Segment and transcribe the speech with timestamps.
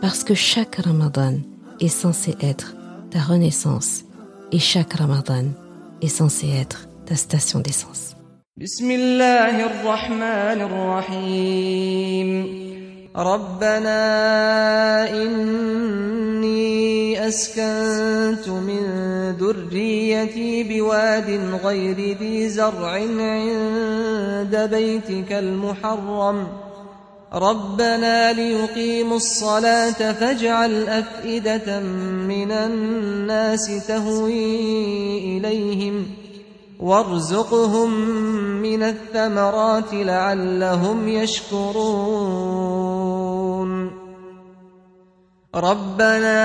[0.00, 1.34] parce que chaque Ramadan
[1.80, 2.74] est censé être
[3.10, 4.04] ta renaissance
[4.52, 5.46] et chaque Ramadan
[6.02, 8.14] est censé être ta station d'essence.
[13.16, 14.02] ربنا
[15.10, 16.68] إني
[17.28, 18.82] أسكنت من
[19.40, 26.46] ذريتي بواد غير ذي زرع عند بيتك المحرم
[27.34, 36.06] ربنا ليقيموا الصلاة فاجعل أفئدة من الناس تهوي إليهم
[36.80, 37.90] وارزقهم
[38.62, 42.48] من الثمرات لعلهم يشكرون.
[45.54, 46.40] ربنا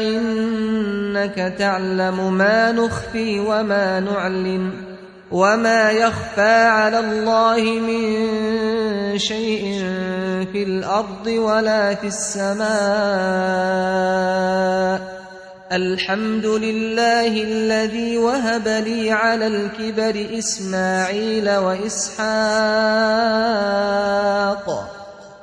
[0.00, 4.91] إنك تعلم ما نخفي وما نعلن.
[5.32, 9.84] وما يخفى على الله من شيء
[10.52, 12.72] في الأرض ولا في السماء
[15.72, 22.22] الحمد لله الذي وهب لي على الكبر إسماعيل وإسحاق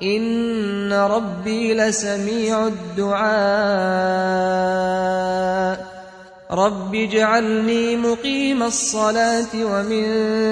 [0.03, 3.39] إن ربي لسميع الدعاء
[6.50, 10.04] رب اجعلني مقيم الصلاة ومن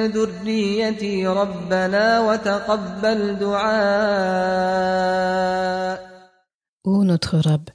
[0.07, 4.73] ذريتي ربنا وتقبل دعاء
[6.85, 7.71] Ô notre Rab,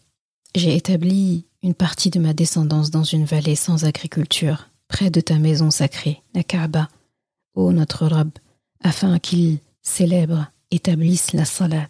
[0.53, 5.39] j'ai établi une partie de ma descendance dans une vallée sans agriculture, près de ta
[5.39, 6.89] maison sacrée, la Kaaba,
[7.55, 8.31] ô notre Rab,
[8.83, 11.87] afin qu'ils célèbrent, établissent la salat.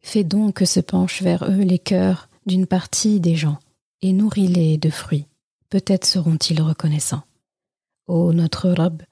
[0.00, 3.58] Fais donc que se penchent vers eux les cœurs d'une partie des gens,
[4.02, 5.26] et nourris-les de fruits.
[5.71, 7.23] Peut-être seront-ils reconnaissants.
[8.05, 9.03] Ô notre Rab,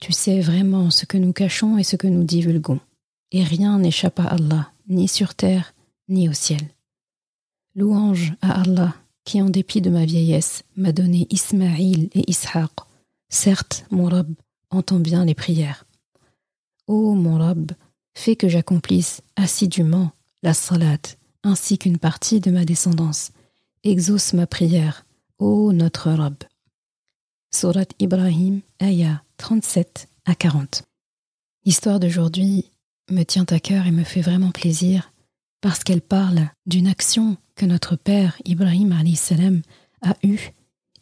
[0.00, 2.80] tu sais vraiment ce que nous cachons et ce que nous divulguons,
[3.30, 5.74] et rien n'échappe à Allah, ni sur terre,
[6.08, 6.62] ni au ciel.
[7.74, 12.72] Louange à Allah qui, en dépit de ma vieillesse, m'a donné Ismaïl et Ishaq.
[13.28, 14.32] Certes, mon Rab
[14.70, 15.84] entend bien les prières.
[16.86, 17.72] Ô mon Rab,
[18.14, 20.96] fais que j'accomplisse assidûment la salat,
[21.42, 23.32] ainsi qu'une partie de ma descendance.
[23.84, 25.04] Exauce ma prière,
[25.38, 26.36] ô notre Rab.
[27.54, 30.82] Surat Ibrahim, Aya 37 à 40.
[31.64, 32.70] L'histoire d'aujourd'hui
[33.10, 35.12] me tient à cœur et me fait vraiment plaisir
[35.60, 39.62] parce qu'elle parle d'une action que notre père Ibrahim salam
[40.02, 40.50] a eue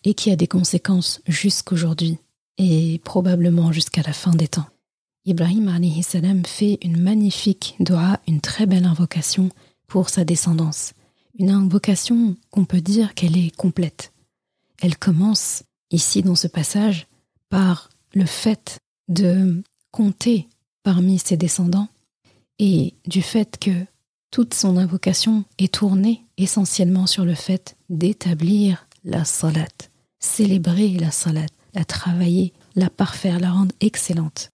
[0.04, 2.18] et qui a des conséquences jusqu'aujourd'hui
[2.58, 4.68] et probablement jusqu'à la fin des temps.
[5.24, 5.70] Ibrahim
[6.02, 9.48] salam fait une magnifique dua, une très belle invocation
[9.88, 10.92] pour sa descendance.
[11.38, 14.12] Une invocation qu'on peut dire qu'elle est complète.
[14.80, 17.06] Elle commence ici dans ce passage
[17.48, 18.78] par le fait
[19.08, 20.48] de compter
[20.82, 21.88] parmi ses descendants
[22.58, 23.84] et du fait que
[24.30, 29.66] toute son invocation est tournée essentiellement sur le fait d'établir la salat,
[30.18, 34.50] célébrer la salat, la travailler, la parfaire, la rendre excellente.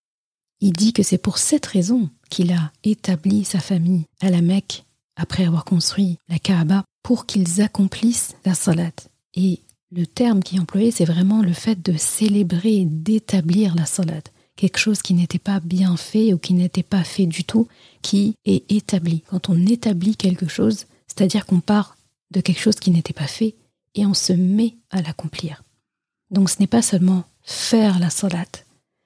[0.61, 4.85] Il dit que c'est pour cette raison qu'il a établi sa famille à la Mecque
[5.17, 8.93] après avoir construit la Kaaba pour qu'ils accomplissent la salat.
[9.35, 9.61] Et
[9.95, 14.23] le terme qui est employé, c'est vraiment le fait de célébrer, d'établir la salat
[14.57, 17.69] quelque chose qui n'était pas bien fait ou qui n'était pas fait du tout,
[18.03, 19.23] qui est établi.
[19.29, 21.97] Quand on établit quelque chose, c'est-à-dire qu'on part
[22.31, 23.55] de quelque chose qui n'était pas fait
[23.95, 25.63] et on se met à l'accomplir.
[26.31, 28.47] Donc ce n'est pas seulement faire la salat,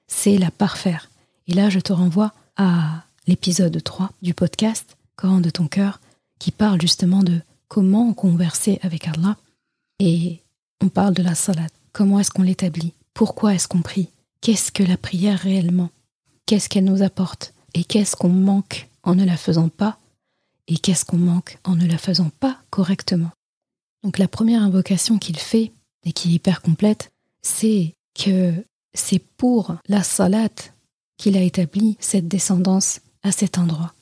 [0.07, 1.11] c'est la parfaire.
[1.49, 6.01] Et là, je te renvoie à l'épisode 3 du podcast Coran de ton cœur,
[6.39, 9.37] qui parle justement de comment converser avec Allah.
[9.99, 10.43] Et
[10.83, 11.67] on parle de la salat.
[11.93, 12.95] Comment est-ce qu'on l'établit?
[13.15, 14.09] Pourquoi est-ce qu'on prie?
[14.41, 15.91] Qu'est-ce que la prière réellement?
[16.47, 17.55] Qu'est-ce qu'elle nous apporte?
[17.75, 19.99] Et qu'est-ce qu'on manque en ne la faisant pas?
[20.69, 23.31] Et qu'est-ce qu'on manque en ne la faisant pas correctement?
[24.03, 25.73] Donc la première invocation qu'il fait,
[26.05, 27.11] et qui est hyper complète,
[27.43, 28.53] c'est que
[28.95, 30.49] c'est pour la salat
[31.19, 33.93] qu'il a établi cette descendance à cet endroit.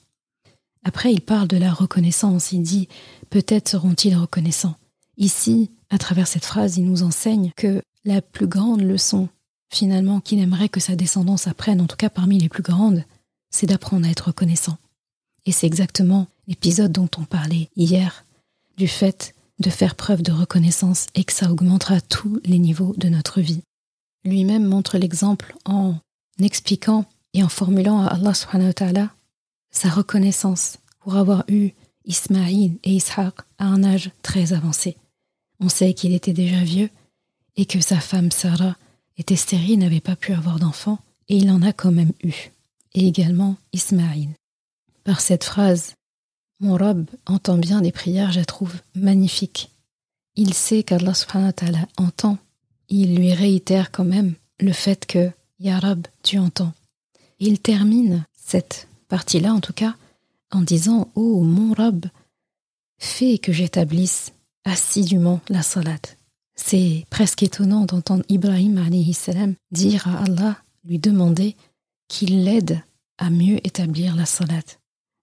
[0.84, 2.52] Après, il parle de la reconnaissance.
[2.52, 2.88] Il dit
[3.30, 4.76] Peut-être seront-ils reconnaissants.
[5.16, 9.28] Ici, à travers cette phrase, il nous enseigne que la plus grande leçon
[9.74, 13.04] finalement, qu'il aimerait que sa descendance apprenne, en tout cas parmi les plus grandes,
[13.50, 14.78] c'est d'apprendre à être reconnaissant.
[15.46, 18.24] Et c'est exactement l'épisode dont on parlait hier,
[18.76, 23.08] du fait de faire preuve de reconnaissance et que ça augmentera tous les niveaux de
[23.08, 23.62] notre vie.
[24.24, 25.96] Lui-même montre l'exemple en
[26.40, 29.14] expliquant et en formulant à Allah subhanahu wa ta'ala
[29.70, 31.70] sa reconnaissance pour avoir eu
[32.04, 34.96] Ismaïl et Ishaq à un âge très avancé.
[35.60, 36.90] On sait qu'il était déjà vieux
[37.56, 38.76] et que sa femme Sarah
[39.16, 40.98] était stérile, n'avait pas pu avoir d'enfant,
[41.28, 42.50] et il en a quand même eu.
[42.94, 44.30] Et également Ismaïl.
[45.04, 45.94] Par cette phrase,
[46.60, 49.70] mon robe entend bien des prières, je la trouve magnifique.
[50.36, 52.38] Il sait qu'Allah subhanahu wa ta'ala entend.
[52.88, 55.30] Il lui réitère quand même le fait que
[55.60, 56.72] Ya Rab, tu entends.
[57.38, 59.94] il termine cette partie-là, en tout cas,
[60.50, 62.06] en disant Oh mon Rab,
[62.98, 64.33] fais que j'établisse
[64.64, 66.00] assidûment la salat.
[66.56, 68.80] C'est presque étonnant d'entendre Ibrahim
[69.12, 71.56] salam dire à Allah, lui demander
[72.08, 72.80] qu'il l'aide
[73.18, 74.62] à mieux établir la salat.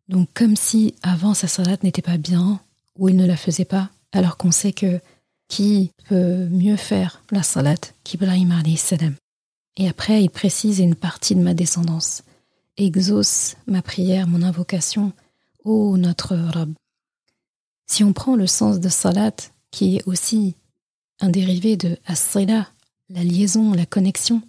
[0.08, 2.60] Donc comme si avant sa salat n'était pas bien
[2.98, 5.00] ou il ne la faisait pas, alors qu'on sait que
[5.48, 9.16] qui peut mieux faire la salat qu'Ibrahim salam.
[9.78, 12.24] Et après, il précise une partie de ma descendance.
[12.78, 15.14] Exauce ma prière, mon invocation,
[15.64, 16.74] ô notre Rab.
[17.92, 19.36] Si on prend le sens de salat,
[19.70, 20.56] qui est aussi
[21.20, 22.38] un dérivé de as
[23.10, 24.42] la liaison, la connexion,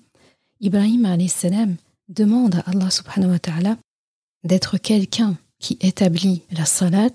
[0.61, 1.75] Ibrahim salam
[2.09, 3.79] demande à Allah subhanahu wa ta'ala
[4.45, 7.11] d'être quelqu'un qui établit la salat,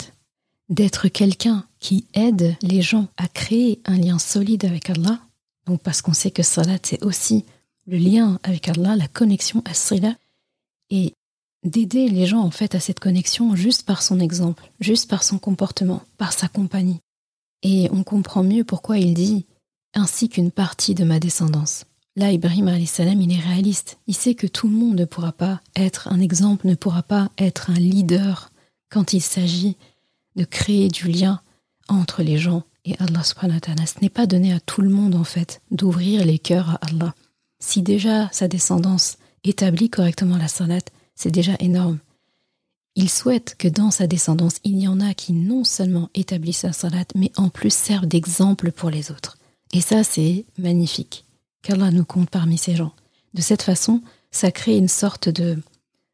[0.68, 5.22] d'être quelqu'un qui aide les gens à créer un lien solide avec Allah.
[5.66, 7.46] Donc parce qu'on sait que salat c'est aussi
[7.86, 9.72] le lien avec Allah, la connexion à
[10.90, 11.14] et
[11.70, 15.38] d'aider les gens en fait à cette connexion juste par son exemple, juste par son
[15.40, 17.00] comportement, par sa compagnie.
[17.64, 19.46] Et on comprend mieux pourquoi il dit
[19.94, 21.86] ainsi qu'une partie de ma descendance.
[22.16, 24.00] Là, Ibrahim salam, il est réaliste.
[24.08, 27.30] Il sait que tout le monde ne pourra pas être un exemple, ne pourra pas
[27.38, 28.52] être un leader
[28.90, 29.76] quand il s'agit
[30.36, 31.42] de créer du lien
[31.88, 33.86] entre les gens et Allah subhanahu wa.
[33.86, 37.14] Ce n'est pas donné à tout le monde, en fait, d'ouvrir les cœurs à Allah.
[37.60, 40.80] Si déjà sa descendance établit correctement la salat,
[41.18, 42.00] c'est déjà énorme.
[42.96, 46.74] Il souhaite que dans sa descendance, il y en a qui non seulement établissent la
[46.74, 49.38] salat, mais en plus servent d'exemple pour les autres.
[49.74, 51.26] Et ça, c'est magnifique.
[51.62, 52.94] Qu'Allah nous compte parmi ces gens.
[53.34, 55.62] De cette façon, ça crée une sorte de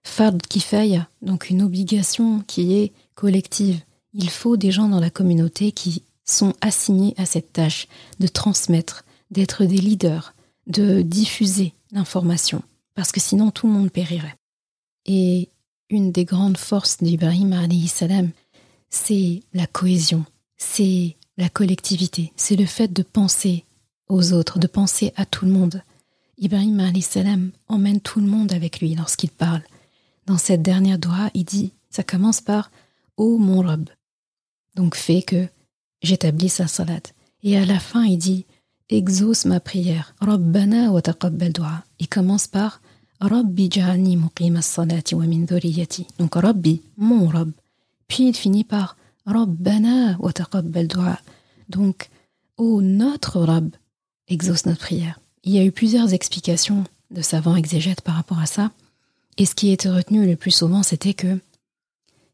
[0.03, 3.79] fard kifaya, donc une obligation qui est collective.
[4.13, 7.87] Il faut des gens dans la communauté qui sont assignés à cette tâche
[8.19, 10.33] de transmettre, d'être des leaders,
[10.67, 12.61] de diffuser l'information,
[12.95, 14.35] parce que sinon tout le monde périrait.
[15.05, 15.49] Et
[15.89, 17.55] une des grandes forces d'Ibrahim
[18.89, 20.25] c'est la cohésion,
[20.57, 23.65] c'est la collectivité, c'est le fait de penser
[24.07, 25.81] aux autres, de penser à tout le monde.
[26.37, 29.61] Ibrahim salam emmène tout le monde avec lui lorsqu'il parle.
[30.25, 32.71] Dans cette dernière doha, il dit, ça commence par
[33.17, 33.89] Ô mon Rab.
[34.75, 35.47] Donc fais que
[36.01, 37.01] j'établisse la salat.
[37.43, 38.45] Et à la fin, il dit
[38.89, 40.15] exauce ma prière.
[40.19, 41.53] Rabbana wa taqabbal.
[41.99, 42.81] Il commence par
[43.23, 46.07] Rabbi ja'alni muqima salati wa min dhuriyati.
[46.19, 47.51] Donc Rabbi, mon Rabb.
[48.07, 51.17] Puis il finit par Rabbana wa taqabbal dua.
[51.69, 52.09] Donc,
[52.57, 53.75] ô notre Rabb,
[54.27, 55.19] exauce notre prière.
[55.43, 58.71] Il y a eu plusieurs explications de savants exégètes par rapport à ça.
[59.37, 61.39] Et ce qui était retenu le plus souvent, c'était que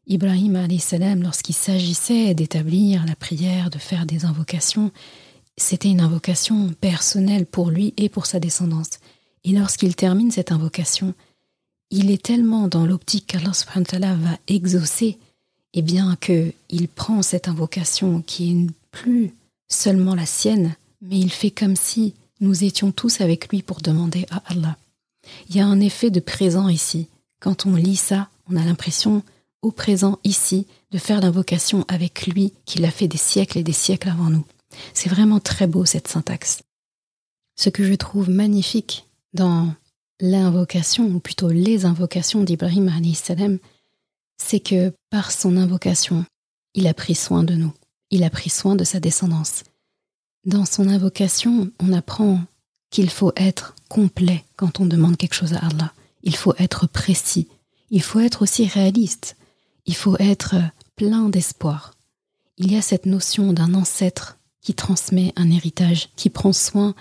[0.06, 4.90] Ibrahim salam, lorsqu'il s'agissait d'établir la prière, de faire des invocations,
[5.56, 8.98] c'était une invocation personnelle pour lui et pour sa descendance.
[9.44, 11.14] Et lorsqu'il termine cette invocation,
[11.90, 15.18] il est tellement dans l'optique qu'Allah va exaucer,
[15.72, 19.34] et bien qu'il prend cette invocation qui est plus
[19.68, 24.26] seulement la sienne, mais il fait comme si nous étions tous avec lui pour demander
[24.30, 24.76] à Allah.
[25.48, 27.06] Il y a un effet de présent ici.
[27.40, 29.22] Quand on lit ça, on a l'impression,
[29.62, 33.72] au présent ici, de faire l'invocation avec lui qui l'a fait des siècles et des
[33.72, 34.44] siècles avant nous.
[34.94, 36.62] C'est vraiment très beau cette syntaxe.
[37.56, 39.72] Ce que je trouve magnifique dans
[40.20, 43.58] l'invocation, ou plutôt les invocations d'Ibrahim salam,
[44.36, 46.24] c'est que par son invocation,
[46.74, 47.72] il a pris soin de nous,
[48.10, 49.64] il a pris soin de sa descendance.
[50.44, 52.40] Dans son invocation, on apprend
[52.90, 55.92] qu'il faut être complet quand on demande quelque chose à Allah.
[56.22, 57.48] Il faut être précis.
[57.90, 59.36] Il faut être aussi réaliste.
[59.86, 60.56] Il faut être
[60.96, 61.94] plein d'espoir.
[62.56, 66.94] Il y a cette notion d'un ancêtre qui transmet un héritage, qui prend soin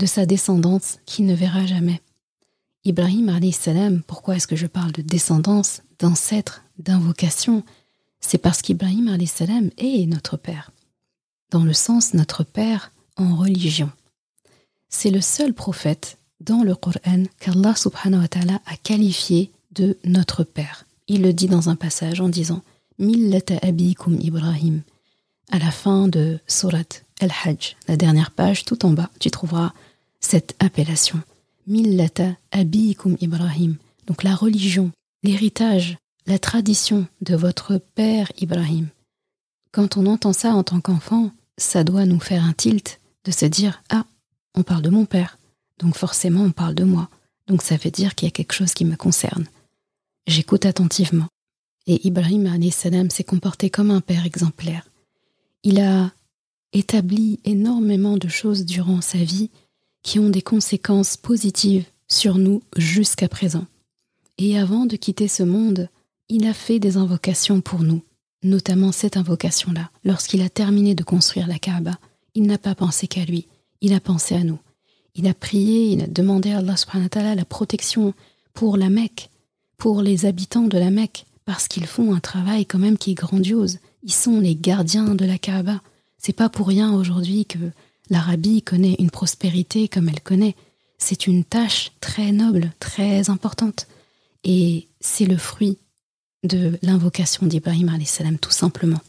[0.00, 2.00] de sa descendance qui ne verra jamais.
[2.84, 7.62] Ibrahim salam, pourquoi est-ce que je parle de descendance, d'ancêtre, d'invocation?
[8.20, 10.70] C'est parce qu'Ibrahim salam est notre père.
[11.50, 13.90] Dans le sens notre père en religion.
[14.88, 20.44] C'est le seul prophète dans le Coran qu'Allah subhanahu wa ta'ala a qualifié de notre
[20.44, 20.86] père.
[21.08, 22.62] Il le dit dans un passage en disant
[22.98, 24.80] Millata abikum Ibrahim
[25.50, 26.84] à la fin de Surat
[27.20, 29.72] al-Hajj, la dernière page, tout en bas, tu trouveras
[30.20, 31.20] cette appellation.
[31.66, 33.76] Millata abikum Ibrahim.
[34.06, 35.96] Donc la religion, l'héritage,
[36.26, 38.88] la tradition de votre père Ibrahim.
[39.72, 43.46] Quand on entend ça en tant qu'enfant, ça doit nous faire un tilt de se
[43.46, 44.04] dire Ah,
[44.54, 45.38] on parle de mon père,
[45.78, 47.08] donc forcément on parle de moi,
[47.46, 49.46] donc ça veut dire qu'il y a quelque chose qui me concerne.
[50.26, 51.28] J'écoute attentivement.
[51.86, 54.86] Et Ibrahim salam s'est comporté comme un père exemplaire.
[55.62, 56.12] Il a
[56.72, 59.50] établi énormément de choses durant sa vie
[60.02, 63.66] qui ont des conséquences positives sur nous jusqu'à présent.
[64.38, 65.88] Et avant de quitter ce monde,
[66.28, 68.02] il a fait des invocations pour nous,
[68.42, 69.90] notamment cette invocation-là.
[70.04, 71.98] Lorsqu'il a terminé de construire la Kaaba,
[72.34, 73.46] il n'a pas pensé qu'à lui,
[73.80, 74.58] il a pensé à nous.
[75.14, 78.14] Il a prié, il a demandé à Allah subhanahu wa ta'ala la protection
[78.54, 79.30] pour la Mecque,
[79.76, 83.14] pour les habitants de la Mecque, parce qu'ils font un travail quand même qui est
[83.14, 83.78] grandiose.
[84.02, 85.80] Ils sont les gardiens de la Kaaba.
[86.16, 87.58] C'est pas pour rien aujourd'hui que
[88.10, 90.56] l'Arabie connaît une prospérité comme elle connaît.
[90.98, 93.86] C'est une tâche très noble, très importante.
[94.44, 95.78] Et c'est le fruit
[96.42, 99.00] de l'invocation d'Ibrahim salam tout simplement.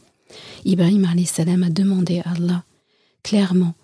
[0.64, 2.64] Ibrahim salam a demandé à Allah
[3.22, 3.74] clairement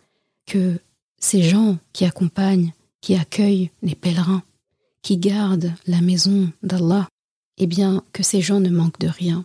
[0.46, 0.80] que
[1.18, 4.42] ces gens qui accompagnent, qui accueillent les pèlerins,
[5.02, 7.08] qui gardent la maison d'Allah,
[7.58, 9.44] eh bien que ces gens ne manquent de rien,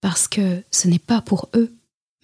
[0.00, 1.72] parce que ce n'est pas pour eux,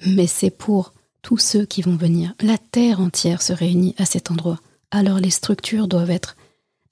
[0.06, 0.92] mais c'est pour
[1.24, 2.34] tous ceux qui vont venir.
[2.40, 4.60] La terre entière se réunit à cet endroit,
[4.92, 6.36] alors les structures doivent être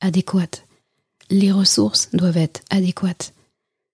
[0.00, 0.66] adéquates,
[1.30, 3.34] les ressources doivent être adéquates.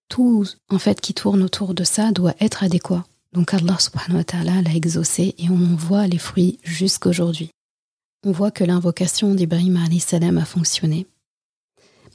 [0.09, 3.05] Tout, en fait, qui tourne autour de ça doit être adéquat.
[3.35, 7.51] Donc Allah subhanahu wa ta'ala l'a exaucé et on en voit les fruits jusqu'aujourd'hui.
[8.25, 11.07] On voit que l'invocation d'Ibrahim salam a fonctionné.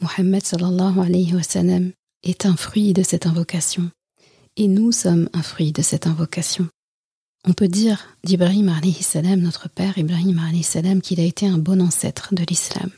[0.01, 1.91] Mohammed sallallahu alayhi wa sallam
[2.23, 3.91] est un fruit de cette invocation
[4.55, 6.67] et nous sommes un fruit de cette invocation.
[7.45, 12.33] On peut dire d'Ibrahim salam, notre père Ibrahim salam, qu'il a été un bon ancêtre
[12.33, 12.89] de l'islam.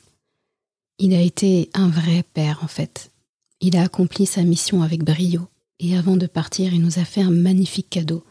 [1.00, 3.12] Il a été un vrai père en fait.
[3.60, 5.48] Il a accompli sa mission avec brio
[5.80, 8.24] et avant de partir, il nous a fait un magnifique cadeau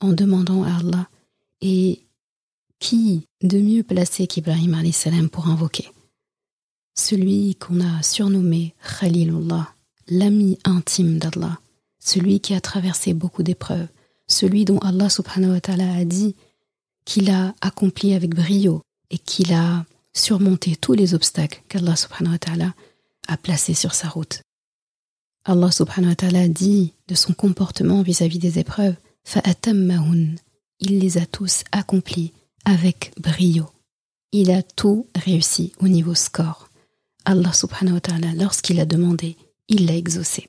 [0.00, 1.08] en demandant à Allah
[1.60, 2.00] et
[2.80, 5.88] qui de mieux placé qu'Ibrahim salam pour invoquer?
[6.96, 9.72] Celui qu'on a surnommé Khalilullah,
[10.08, 11.60] l'ami intime d'Allah,
[12.00, 13.88] celui qui a traversé beaucoup d'épreuves,
[14.30, 16.36] celui dont Allah subhanahu wa ta'ala a dit
[17.04, 19.84] qu'il a accompli avec brio et qu'il a
[20.14, 22.74] surmonté tous les obstacles qu'Allah subhanahu wa ta'ala
[23.28, 24.42] a placés sur sa route.
[25.44, 30.34] Allah subhanahu wa ta'ala dit de son comportement vis-à-vis des épreuves, fa'atammahun,
[30.80, 32.32] il les a tous accomplis
[32.64, 33.68] avec brio.
[34.32, 36.68] Il a tout réussi au niveau score.
[37.24, 39.36] Allah subhanahu wa ta'ala, lorsqu'il a demandé,
[39.68, 40.46] il l'a exaucé.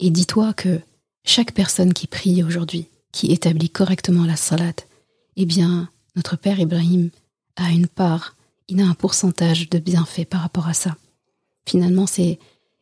[0.00, 0.80] Et dis-toi que
[1.24, 4.74] chaque personne qui prie aujourd'hui, qui établit correctement la salat,
[5.36, 7.10] eh bien, notre Père Ibrahim
[7.56, 8.36] a une part,
[8.68, 10.96] il a un pourcentage de bienfaits par rapport à ça.
[11.66, 12.38] Finalement, c'est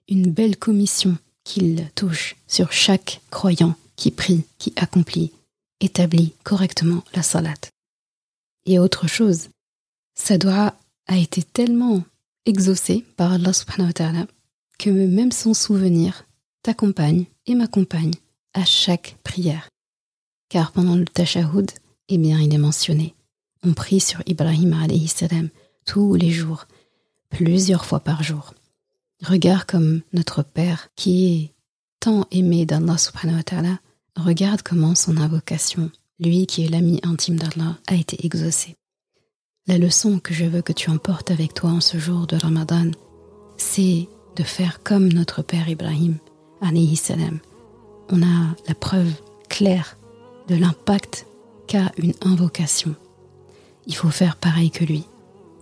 [0.08, 5.32] une belle commission qu'il touche sur chaque croyant qui prie, qui accomplit,
[5.80, 7.54] établit correctement la salat.
[8.66, 9.48] Et autre chose,
[10.14, 10.36] sa
[11.08, 12.02] a été tellement
[12.46, 14.26] exaucé par Allah subhanahu wa ta'ala
[14.78, 16.26] que même son souvenir
[16.62, 18.14] t'accompagne et m'accompagne
[18.56, 19.68] à chaque prière.
[20.48, 21.70] Car pendant le tashahhud,
[22.08, 23.14] eh bien, il est mentionné.
[23.62, 24.74] On prie sur Ibrahim
[25.06, 25.50] salam
[25.84, 26.66] tous les jours,
[27.30, 28.54] plusieurs fois par jour.
[29.24, 31.54] Regarde comme notre Père, qui est
[32.00, 33.78] tant aimé d'Allah subhanahu wa ta'ala,
[34.16, 38.76] regarde comment son invocation, lui qui est l'ami intime d'Allah, a été exaucée.
[39.66, 42.90] La leçon que je veux que tu emportes avec toi en ce jour de Ramadan,
[43.56, 46.18] c'est de faire comme notre Père Ibrahim,
[46.60, 47.40] alayhi salam.
[48.10, 49.12] On a la preuve
[49.48, 49.96] claire
[50.48, 51.26] de l'impact
[51.66, 52.94] qu'a une invocation.
[53.86, 55.04] Il faut faire pareil que lui,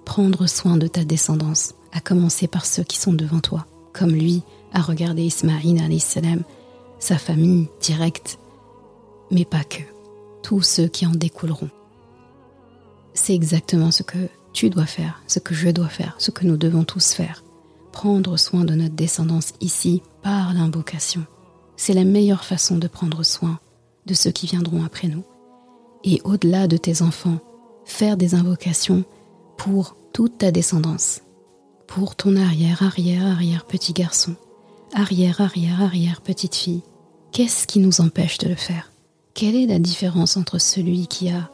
[0.05, 4.43] prendre soin de ta descendance, à commencer par ceux qui sont devant toi, comme lui
[4.73, 5.81] a regardé Ismaïl
[6.99, 8.39] sa famille directe,
[9.31, 9.83] mais pas que,
[10.43, 11.71] tous ceux qui en découleront.
[13.15, 16.57] C'est exactement ce que tu dois faire, ce que je dois faire, ce que nous
[16.57, 17.43] devons tous faire.
[17.93, 21.25] Prendre soin de notre descendance ici par l'invocation.
[21.77, 23.59] C'est la meilleure façon de prendre soin
[24.07, 25.25] de ceux qui viendront après nous.
[26.05, 27.39] Et au-delà de tes enfants,
[27.85, 29.05] faire des invocations
[29.57, 31.23] pour toute ta descendance,
[31.87, 34.35] pour ton arrière, arrière, arrière petit garçon,
[34.95, 36.83] arrière, arrière, arrière petite fille.
[37.33, 38.93] Qu'est-ce qui nous empêche de le faire?
[39.35, 41.51] Quelle est la différence entre celui qui a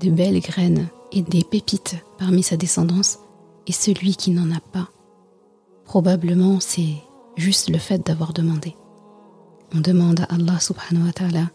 [0.00, 3.18] de belles graines et des pépites parmi sa descendance
[3.66, 4.88] et celui qui n'en a pas?
[5.84, 6.96] Probablement c'est
[7.36, 8.76] juste le fait d'avoir demandé.
[9.76, 11.50] On demande à Allah subhanahu wa ta'ala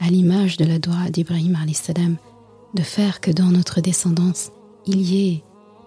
[0.00, 2.16] à l'image de la doua d'Ibrahim salam,
[2.74, 4.50] de faire que dans notre descendance,
[4.86, 5.44] il y ait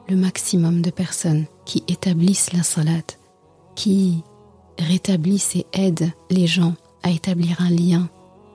[0.08, 3.04] le maximum de personnes qui établissent la salat,
[3.76, 4.24] qui
[4.80, 8.08] rétablissent et aident les gens à établir un lien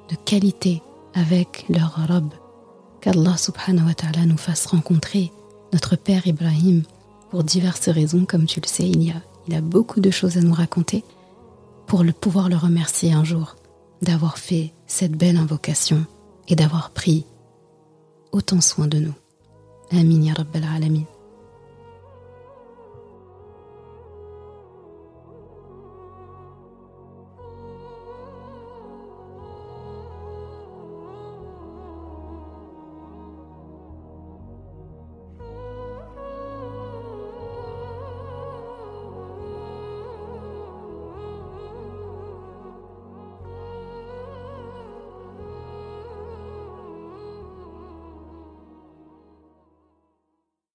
[0.08, 2.32] de qualité avec leur robe.
[3.02, 5.30] Qu'Allah subhanahu wa ta'ala nous fasse rencontrer
[5.74, 6.82] notre père Ibrahim
[7.30, 10.38] pour diverses raisons, comme tu le sais, il y a, il a beaucoup de choses
[10.38, 11.04] à nous raconter
[11.92, 13.54] pour le pouvoir le remercier un jour
[14.00, 16.06] d'avoir fait cette belle invocation
[16.48, 17.26] et d'avoir pris
[18.32, 19.14] autant soin de nous.
[19.90, 21.11] Amin ya.